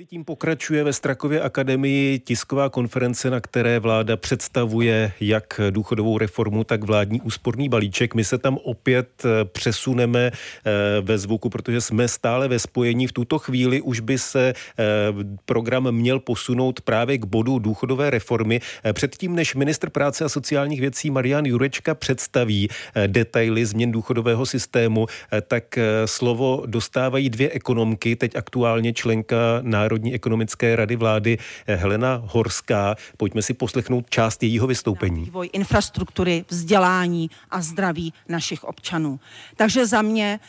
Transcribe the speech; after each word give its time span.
Mezitím 0.00 0.24
pokračuje 0.24 0.84
ve 0.84 0.92
Strakově 0.92 1.40
akademii 1.40 2.18
tisková 2.18 2.68
konference, 2.68 3.30
na 3.30 3.40
které 3.40 3.78
vláda 3.78 4.16
představuje 4.16 5.12
jak 5.20 5.60
důchodovou 5.70 6.18
reformu, 6.18 6.64
tak 6.64 6.84
vládní 6.84 7.20
úsporný 7.20 7.68
balíček. 7.68 8.14
My 8.14 8.24
se 8.24 8.38
tam 8.38 8.58
opět 8.64 9.08
eh, 9.24 9.44
přesuneme 9.44 10.30
eh, 10.30 10.70
ve 11.00 11.18
zvuku, 11.18 11.48
protože 11.50 11.80
jsme 11.80 12.08
stále 12.08 12.48
ve 12.48 12.58
spojení. 12.58 13.06
V 13.06 13.12
tuto 13.12 13.38
chvíli 13.38 13.80
už 13.80 14.00
by 14.00 14.18
se 14.18 14.48
eh, 14.48 14.84
program 15.44 15.92
měl 15.92 16.20
posunout 16.20 16.80
právě 16.80 17.18
k 17.18 17.24
bodu 17.24 17.58
důchodové 17.58 18.10
reformy. 18.10 18.60
Předtím, 18.92 19.34
než 19.34 19.54
ministr 19.54 19.90
práce 19.90 20.24
a 20.24 20.28
sociálních 20.28 20.80
věcí 20.80 21.10
Marian 21.10 21.46
Jurečka 21.46 21.94
představí 21.94 22.68
detaily 23.06 23.66
změn 23.66 23.92
důchodového 23.92 24.46
systému, 24.46 25.06
tak 25.48 25.78
slovo 26.04 26.62
dostávají 26.66 27.30
dvě 27.30 27.50
ekonomky, 27.50 28.16
teď 28.16 28.36
aktuálně 28.36 28.92
členka 28.92 29.36
Národní 29.62 29.89
ekonomické 30.12 30.76
rady 30.76 30.96
vlády 30.96 31.38
eh, 31.66 31.74
Helena 31.74 32.22
Horská. 32.24 32.94
Pojďme 33.16 33.42
si 33.42 33.54
poslechnout 33.54 34.10
část 34.10 34.42
jejího 34.42 34.66
vystoupení. 34.66 35.24
Vývoj 35.24 35.50
infrastruktury, 35.52 36.44
vzdělání 36.48 37.30
a 37.50 37.60
zdraví 37.62 38.12
našich 38.28 38.64
občanů. 38.64 39.20
Takže 39.56 39.86
za 39.86 40.02
mě 40.02 40.40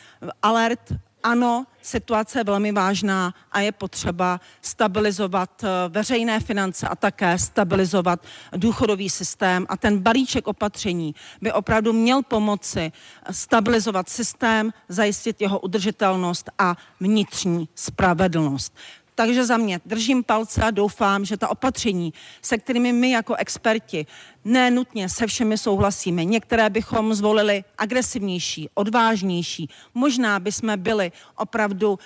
alert 0.42 0.92
ano, 1.22 1.66
situace 1.82 2.38
je 2.40 2.44
velmi 2.44 2.72
vážná 2.72 3.34
a 3.52 3.60
je 3.60 3.72
potřeba 3.72 4.40
stabilizovat 4.62 5.64
eh, 5.64 5.68
veřejné 5.88 6.40
finance 6.40 6.88
a 6.88 6.96
také 6.96 7.38
stabilizovat 7.38 8.24
důchodový 8.56 9.10
systém. 9.10 9.66
A 9.68 9.76
ten 9.76 9.98
balíček 9.98 10.48
opatření 10.48 11.14
by 11.40 11.52
opravdu 11.52 11.92
měl 11.92 12.22
pomoci 12.22 12.92
stabilizovat 13.30 14.08
systém, 14.08 14.72
zajistit 14.88 15.40
jeho 15.40 15.58
udržitelnost 15.58 16.50
a 16.58 16.76
vnitřní 17.00 17.68
spravedlnost. 17.74 18.74
Takže 19.14 19.44
za 19.44 19.56
mě 19.56 19.80
držím 19.86 20.24
palce 20.24 20.62
a 20.62 20.70
doufám, 20.70 21.24
že 21.24 21.36
ta 21.36 21.48
opatření, 21.48 22.12
se 22.42 22.58
kterými 22.58 22.92
my 22.92 23.10
jako 23.10 23.34
experti 23.34 24.06
ne 24.44 24.70
nutně 24.70 25.08
se 25.08 25.26
všemi 25.26 25.58
souhlasíme. 25.58 26.24
Některé 26.24 26.70
bychom 26.70 27.14
zvolili 27.14 27.64
agresivnější, 27.78 28.68
odvážnější. 28.74 29.68
Možná 29.94 30.40
bychom 30.40 30.78
byli 30.78 31.12
opravdu 31.36 31.90
uh, 31.90 31.98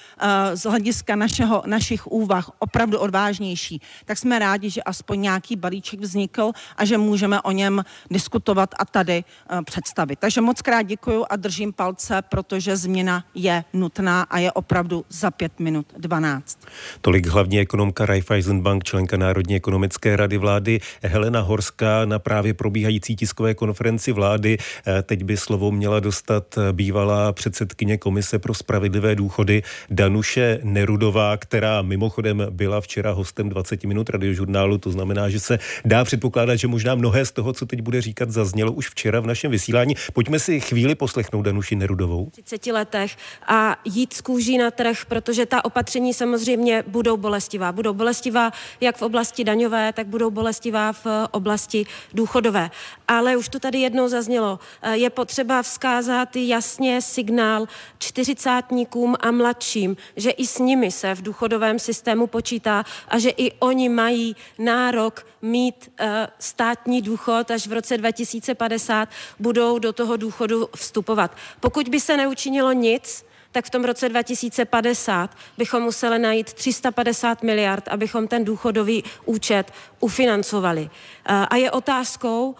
z 0.54 0.62
hlediska 0.62 1.16
našeho, 1.16 1.62
našich 1.66 2.06
úvah 2.06 2.50
opravdu 2.58 2.98
odvážnější. 2.98 3.80
Tak 4.04 4.18
jsme 4.18 4.38
rádi, 4.38 4.70
že 4.70 4.82
aspoň 4.82 5.20
nějaký 5.20 5.56
balíček 5.56 6.00
vznikl 6.00 6.52
a 6.76 6.84
že 6.84 6.98
můžeme 6.98 7.40
o 7.40 7.50
něm 7.50 7.84
diskutovat 8.10 8.74
a 8.78 8.84
tady 8.84 9.24
uh, 9.52 9.62
představit. 9.62 10.18
Takže 10.18 10.40
moc 10.40 10.62
krát 10.62 10.82
děkuju 10.82 11.24
a 11.30 11.36
držím 11.36 11.72
palce, 11.72 12.22
protože 12.22 12.76
změna 12.76 13.24
je 13.34 13.64
nutná 13.72 14.22
a 14.22 14.38
je 14.38 14.52
opravdu 14.52 15.04
za 15.08 15.30
pět 15.30 15.60
minut 15.60 15.86
12. 15.96 16.58
Tolik 17.00 17.26
hlavní 17.26 17.60
ekonomka 17.60 18.06
Raiffeisenbank, 18.06 18.84
členka 18.84 19.16
Národní 19.16 19.56
ekonomické 19.56 20.16
rady 20.16 20.38
vlády 20.38 20.80
Helena 21.02 21.40
Horská 21.40 22.04
na 22.04 22.18
právě 22.18 22.54
probíhající 22.54 23.16
tiskové 23.16 23.54
konferenci 23.54 24.12
vlády. 24.12 24.58
Eh, 24.86 25.02
teď 25.02 25.24
by 25.24 25.36
slovo 25.36 25.72
měla 25.72 26.00
dostat 26.00 26.58
eh, 26.58 26.72
bývalá 26.72 27.32
předsedkyně 27.32 27.98
Komise 27.98 28.38
pro 28.38 28.54
spravedlivé 28.54 29.14
důchody 29.14 29.62
Danuše 29.90 30.60
Nerudová, 30.62 31.36
která 31.36 31.82
mimochodem 31.82 32.46
byla 32.50 32.80
včera 32.80 33.12
hostem 33.12 33.48
20 33.48 33.84
minut 33.84 34.10
radiožurnálu. 34.10 34.78
To 34.78 34.90
znamená, 34.90 35.28
že 35.28 35.40
se 35.40 35.58
dá 35.84 36.04
předpokládat, 36.04 36.56
že 36.56 36.68
možná 36.68 36.94
mnohé 36.94 37.24
z 37.24 37.32
toho, 37.32 37.52
co 37.52 37.66
teď 37.66 37.80
bude 37.80 38.00
říkat, 38.00 38.30
zaznělo 38.30 38.72
už 38.72 38.90
včera 38.90 39.20
v 39.20 39.26
našem 39.26 39.50
vysílání. 39.50 39.94
Pojďme 40.12 40.38
si 40.38 40.60
chvíli 40.60 40.94
poslechnout 40.94 41.42
Danuši 41.42 41.76
Nerudovou. 41.76 42.30
30 42.30 42.66
letech 42.66 43.16
a 43.48 43.76
jít 43.84 44.12
z 44.12 44.20
kůží 44.20 44.58
na 44.58 44.70
trh, 44.70 45.04
protože 45.08 45.46
ta 45.46 45.64
opatření 45.64 46.14
samozřejmě 46.14 46.84
budou 46.86 47.16
bolestivá. 47.16 47.72
Budou 47.72 47.92
bolestivá 47.92 48.50
jak 48.80 48.96
v 48.96 49.02
oblasti 49.02 49.44
daňové, 49.44 49.92
tak 49.92 50.06
budou 50.06 50.30
bolestivá 50.30 50.92
v 50.92 51.06
oblasti 51.30 51.86
důchodové. 52.14 52.70
Ale 53.08 53.36
už 53.36 53.48
to 53.48 53.60
tady 53.60 53.78
jednou 53.78 54.08
zaznělo, 54.08 54.58
eh, 54.82 54.96
je 54.96 55.10
potřeba 55.10 55.62
vzkázat 55.62 56.36
jasně 56.36 57.02
signál 57.02 57.66
čtyřicátníkům 57.98 59.16
a 59.20 59.30
mladším, 59.30 59.96
že 60.16 60.30
i 60.30 60.46
s 60.46 60.58
nimi 60.58 60.90
se 60.90 61.14
v 61.14 61.22
důchodovém 61.22 61.78
systému 61.78 62.26
počítá 62.26 62.84
a 63.08 63.18
že 63.18 63.30
i 63.30 63.52
oni 63.52 63.88
mají 63.88 64.36
nárok 64.58 65.26
mít 65.42 65.90
eh, 65.98 66.28
státní 66.38 67.02
důchod 67.02 67.50
až 67.50 67.66
v 67.66 67.72
roce 67.72 67.98
2050 67.98 69.08
budou 69.38 69.78
do 69.78 69.92
toho 69.92 70.16
důchodu 70.16 70.68
vstupovat. 70.76 71.36
Pokud 71.60 71.88
by 71.88 72.00
se 72.00 72.16
neučinilo 72.16 72.72
nic, 72.72 73.24
tak 73.52 73.64
v 73.64 73.70
tom 73.70 73.84
roce 73.84 74.08
2050 74.08 75.30
bychom 75.58 75.82
museli 75.82 76.18
najít 76.18 76.52
350 76.52 77.42
miliard, 77.42 77.88
abychom 77.88 78.28
ten 78.28 78.44
důchodový 78.44 79.04
účet 79.24 79.72
ufinancovali. 80.00 80.90
Eh, 81.28 81.46
a 81.50 81.56
je 81.56 81.70
otázkou, 81.70 82.54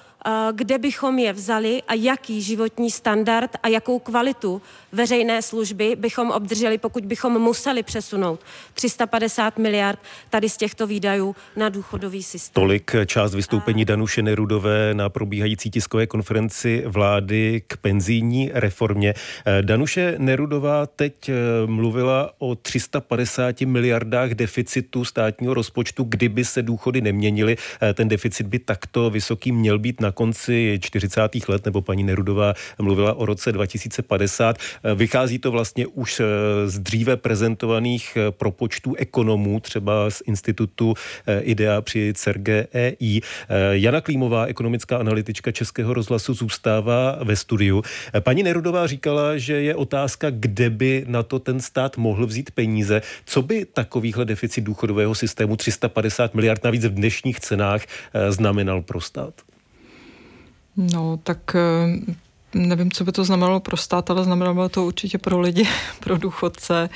kde 0.53 0.78
bychom 0.78 1.19
je 1.19 1.32
vzali 1.32 1.82
a 1.88 1.94
jaký 1.94 2.42
životní 2.42 2.91
standard 2.91 3.50
a 3.62 3.69
jakou 3.69 3.98
kvalitu 3.98 4.62
veřejné 4.92 5.42
služby 5.42 5.97
bychom 5.98 6.31
obdrželi, 6.31 6.78
pokud 6.78 7.06
bychom 7.06 7.38
museli 7.38 7.82
přesunout 7.82 8.41
350 8.75 9.59
miliard 9.59 9.98
tady 10.31 10.48
z 10.48 10.56
těchto 10.56 10.87
výdajů 10.87 11.37
na 11.56 11.69
důchodový 11.69 12.22
systém. 12.22 12.62
Tolik 12.62 12.92
část 13.06 13.34
vystoupení 13.34 13.84
Danuše 13.84 14.22
Nerudové 14.22 14.94
na 14.94 15.09
probíhající 15.09 15.70
tiskové 15.70 16.06
konferenci 16.06 16.84
vlády 16.87 17.62
k 17.66 17.76
penzijní 17.76 18.50
reformě. 18.54 19.14
Eh, 19.47 19.62
Danuše 19.62 20.14
Nerudová 20.19 20.87
teď 20.87 21.31
mluvila 21.66 22.31
o 22.38 22.54
350 22.54 23.66
miliardách 23.66 24.31
deficitu 24.31 25.04
státního 25.04 25.54
rozpočtu, 25.54 26.04
kdyby 26.04 26.44
se 26.44 26.62
důchody 26.62 27.00
neměnily. 27.00 27.56
Ten 27.94 28.08
deficit 28.08 28.47
by 28.47 28.58
takto 28.58 29.10
vysoký 29.10 29.53
měl 29.53 29.78
být 29.78 30.00
na 30.00 30.12
konci 30.16 30.78
40. 30.82 31.21
let, 31.49 31.65
nebo 31.65 31.81
paní 31.82 32.03
Nerudová 32.03 32.54
mluvila 32.78 33.15
o 33.15 33.27
roce 33.27 33.53
2050. 33.53 34.59
Vychází 34.94 35.38
to 35.38 35.50
vlastně 35.50 35.87
už 35.87 36.21
eh, 36.21 36.25
z 36.69 36.78
dříve 36.78 37.16
prezentovaných 37.16 38.16
eh, 38.16 38.31
propočtů 38.31 38.94
ekonomů, 38.94 39.60
třeba 39.60 40.10
z 40.10 40.22
institutu 40.26 40.94
eh, 41.26 41.41
IDEA 41.41 41.81
při 41.81 42.12
CERGEI. 42.16 43.21
Jana 43.71 44.00
Klímová, 44.00 44.47
ekonomická 44.47 44.97
analytička 44.97 45.53
Českého 45.53 45.94
rozhlasu, 45.94 46.34
zůstává 46.34 47.19
ve 47.22 47.37
studiu. 47.37 47.82
Paní 48.21 48.43
Nerudová 48.43 48.87
říkala, 48.87 49.38
že 49.38 49.60
je 49.60 49.75
otázka, 49.75 50.31
kde 50.31 50.71
by 50.71 51.05
na 51.09 51.22
to 51.22 51.38
ten 51.38 51.60
stát 51.60 51.97
mohl 51.97 52.26
vzít 52.26 52.50
peníze. 52.50 53.03
Co 53.25 53.43
by 53.43 53.65
takovýhle 53.65 54.25
deficit 54.25 54.60
důchodového 54.60 55.15
systému 55.15 55.56
350 55.56 56.34
miliard 56.34 56.65
navíc 56.65 56.84
v 56.84 56.94
dnešních 56.94 57.41
cenách 57.41 57.82
znamenal 58.31 58.82
pro 58.82 59.00
stát? 59.00 59.34
No, 60.76 61.19
tak 61.25 61.56
nevím, 62.56 62.91
co 62.91 63.05
by 63.05 63.12
to 63.12 63.25
znamenalo 63.25 63.61
pro 63.61 63.77
stát, 63.77 64.11
ale 64.11 64.25
znamenalo 64.25 64.69
to 64.69 64.84
určitě 64.84 65.19
pro 65.19 65.41
lidi, 65.41 65.69
pro 66.00 66.19
důchodce, 66.19 66.89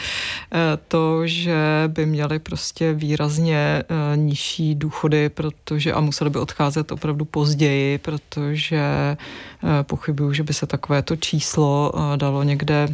eh, 0.52 0.58
to, 0.88 1.26
že 1.26 1.84
by 1.86 2.06
měli 2.06 2.38
prostě 2.38 2.92
výrazně 2.92 3.56
eh, 3.56 4.16
nižší 4.16 4.74
důchody, 4.74 5.28
protože 5.28 5.92
a 5.92 6.00
museli 6.00 6.30
by 6.30 6.38
odcházet 6.38 6.92
opravdu 6.92 7.24
později, 7.24 7.98
protože 7.98 8.76
eh, 8.76 9.16
pochybuju, 9.82 10.32
že 10.32 10.42
by 10.42 10.54
se 10.54 10.66
takovéto 10.66 11.16
číslo 11.16 11.92
dalo 12.16 12.42
někde 12.42 12.88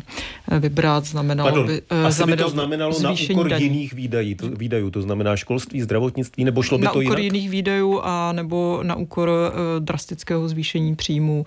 vybrat. 0.59 1.05
Znamenalo 1.05 1.51
Pardon, 1.51 1.67
by, 1.67 1.83
asi 2.07 2.17
znamenalo 2.17 2.37
by 2.37 2.43
to 2.43 2.51
znamenalo 2.51 3.01
na 3.01 3.11
úkor 3.31 3.49
daní. 3.49 3.65
jiných 3.65 3.93
výdají, 3.93 4.35
to, 4.35 4.49
výdajů, 4.49 4.91
to 4.91 5.03
znamená 5.03 5.37
školství, 5.37 5.83
zdravotnictví, 5.83 6.45
nebo 6.45 6.63
šlo 6.63 6.79
by 6.79 6.85
na 6.85 6.93
to 6.93 7.01
jinak? 7.01 7.11
Na 7.11 7.15
úkor 7.15 7.25
jiných 7.25 7.51
výdajů 7.51 8.01
a 8.03 8.33
nebo 8.33 8.81
na 8.83 8.95
úkor 8.95 9.31
drastického 9.79 10.49
zvýšení 10.49 10.97
příjmů, 10.97 11.47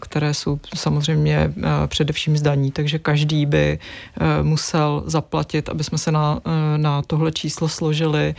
které 0.00 0.27
které 0.28 0.34
jsou 0.34 0.60
samozřejmě 0.74 1.36
eh, 1.36 1.52
především 1.86 2.36
zdaní, 2.36 2.70
takže 2.70 2.98
každý 2.98 3.46
by 3.46 3.78
eh, 3.78 4.42
musel 4.42 5.02
zaplatit, 5.06 5.68
aby 5.68 5.84
jsme 5.84 5.98
se 5.98 6.12
na, 6.12 6.40
eh, 6.44 6.78
na 6.78 7.02
tohle 7.02 7.32
číslo 7.32 7.68
složili, 7.68 8.34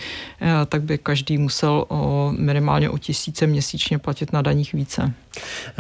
tak 0.69 0.81
by 0.81 0.97
každý 0.97 1.37
musel 1.37 1.85
o, 1.87 2.33
minimálně 2.37 2.89
o 2.89 2.97
tisíce 2.97 3.47
měsíčně 3.47 3.97
platit 3.97 4.33
na 4.33 4.41
daních 4.41 4.73
více. 4.73 5.13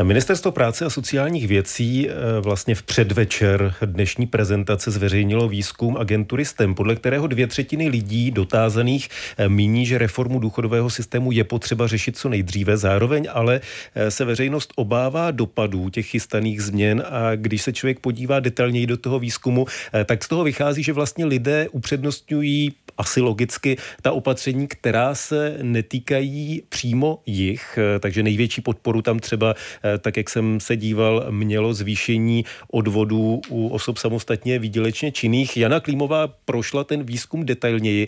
Ministerstvo 0.03 0.51
práce 0.51 0.85
a 0.85 0.89
sociálních 0.89 1.47
věcí 1.47 2.09
vlastně 2.41 2.75
v 2.75 2.83
předvečer 2.83 3.73
dnešní 3.85 4.27
prezentace 4.27 4.91
zveřejnilo 4.91 5.49
výzkum 5.49 5.97
agentury 5.97 6.45
STEM, 6.45 6.75
podle 6.75 6.95
kterého 6.95 7.27
dvě 7.27 7.47
třetiny 7.47 7.89
lidí 7.89 8.31
dotázaných 8.31 9.09
míní, 9.47 9.85
že 9.85 9.97
reformu 9.97 10.39
důchodového 10.39 10.89
systému 10.89 11.31
je 11.31 11.43
potřeba 11.43 11.87
řešit 11.87 12.17
co 12.17 12.29
nejdříve. 12.29 12.77
Zároveň 12.77 13.27
ale 13.33 13.61
se 14.09 14.25
veřejnost 14.25 14.73
obává 14.75 15.31
dopadů 15.31 15.89
těch 15.89 15.98
těch 15.99 16.07
chystaných 16.07 16.61
změn 16.61 17.03
a 17.09 17.35
když 17.35 17.61
se 17.61 17.73
člověk 17.73 17.99
podívá 17.99 18.39
detailněji 18.39 18.87
do 18.87 18.97
toho 18.97 19.19
výzkumu, 19.19 19.65
tak 20.05 20.23
z 20.23 20.27
toho 20.27 20.43
vychází, 20.43 20.83
že 20.83 20.93
vlastně 20.93 21.25
lidé 21.25 21.67
upřednostňují 21.71 22.73
asi 22.97 23.21
logicky 23.21 23.77
ta 24.01 24.11
opatření, 24.11 24.67
která 24.67 25.15
se 25.15 25.59
netýkají 25.61 26.63
přímo 26.69 27.19
jich, 27.25 27.79
takže 27.99 28.23
největší 28.23 28.61
podporu 28.61 29.01
tam 29.01 29.19
třeba, 29.19 29.55
tak 29.99 30.17
jak 30.17 30.29
jsem 30.29 30.59
se 30.59 30.75
díval, 30.75 31.27
mělo 31.31 31.73
zvýšení 31.73 32.45
odvodů 32.71 33.41
u 33.49 33.67
osob 33.67 33.97
samostatně 33.97 34.59
výdělečně 34.59 35.11
činných. 35.11 35.57
Jana 35.57 35.79
Klímová 35.79 36.27
prošla 36.27 36.83
ten 36.83 37.03
výzkum 37.03 37.45
detailněji. 37.45 38.07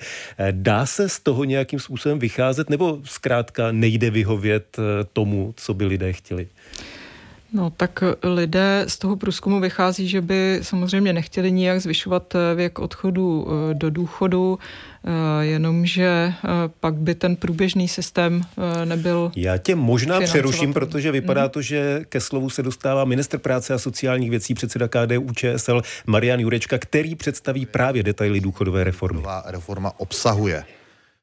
Dá 0.51 0.85
se 0.85 1.09
z 1.09 1.19
toho 1.19 1.43
nějakým 1.43 1.79
způsobem 1.79 2.19
vycházet 2.19 2.69
nebo 2.69 2.99
zkrátka 3.03 3.71
nejde 3.71 4.09
vyhovět 4.09 4.77
tomu, 5.13 5.53
co 5.57 5.73
by 5.73 5.85
lidé 5.85 6.13
chtěli? 6.13 6.47
No 7.53 7.69
tak 7.69 8.03
lidé 8.23 8.85
z 8.87 8.97
toho 8.97 9.15
průzkumu 9.15 9.59
vychází, 9.59 10.07
že 10.07 10.21
by 10.21 10.59
samozřejmě 10.61 11.13
nechtěli 11.13 11.51
nijak 11.51 11.81
zvyšovat 11.81 12.35
eh, 12.35 12.55
věk 12.55 12.79
odchodu 12.79 13.47
eh, 13.47 13.73
do 13.73 13.89
důchodu, 13.89 14.59
eh, 15.05 15.45
jenomže 15.45 16.33
pak 16.79 16.93
by 16.93 17.15
ten 17.15 17.35
průběžný 17.35 17.87
systém 17.87 18.41
nebyl. 18.85 19.31
Já 19.35 19.57
tě 19.57 19.75
možná 19.75 20.21
přeruším, 20.21 20.73
protože 20.73 21.11
vypadá 21.11 21.49
to, 21.49 21.61
že 21.61 22.01
ke 22.09 22.19
slovu 22.19 22.49
se 22.49 22.63
dostává 22.63 23.05
minister 23.05 23.39
práce 23.39 23.73
a 23.73 23.79
sociálních 23.79 24.29
věcí, 24.29 24.53
předseda 24.53 24.87
KDU 24.87 25.27
ČSL 25.35 25.81
Marian 26.07 26.39
Jurečka, 26.39 26.77
který 26.77 27.15
představí 27.15 27.65
právě 27.65 28.03
detaily 28.03 28.39
důchodové 28.39 28.83
reformy. 28.83 29.17
Nová 29.17 29.43
reforma 29.47 29.91
obsahuje 29.97 30.63